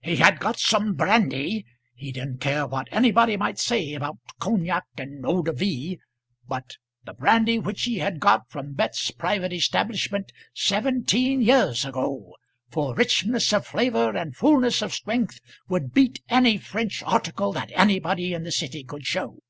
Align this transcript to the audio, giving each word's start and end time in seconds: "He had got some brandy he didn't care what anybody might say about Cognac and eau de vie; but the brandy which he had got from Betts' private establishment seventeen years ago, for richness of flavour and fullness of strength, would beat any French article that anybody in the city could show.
"He 0.00 0.14
had 0.14 0.38
got 0.38 0.56
some 0.60 0.94
brandy 0.94 1.66
he 1.96 2.12
didn't 2.12 2.40
care 2.40 2.64
what 2.64 2.86
anybody 2.92 3.36
might 3.36 3.58
say 3.58 3.94
about 3.94 4.18
Cognac 4.38 4.84
and 4.98 5.26
eau 5.26 5.42
de 5.42 5.52
vie; 5.52 5.96
but 6.46 6.76
the 7.04 7.12
brandy 7.12 7.58
which 7.58 7.82
he 7.82 7.98
had 7.98 8.20
got 8.20 8.48
from 8.48 8.74
Betts' 8.74 9.10
private 9.10 9.52
establishment 9.52 10.30
seventeen 10.54 11.42
years 11.42 11.84
ago, 11.84 12.36
for 12.70 12.94
richness 12.94 13.52
of 13.52 13.66
flavour 13.66 14.16
and 14.16 14.36
fullness 14.36 14.80
of 14.80 14.94
strength, 14.94 15.40
would 15.68 15.92
beat 15.92 16.22
any 16.28 16.56
French 16.56 17.02
article 17.02 17.52
that 17.52 17.72
anybody 17.74 18.32
in 18.32 18.44
the 18.44 18.52
city 18.52 18.84
could 18.84 19.04
show. 19.04 19.42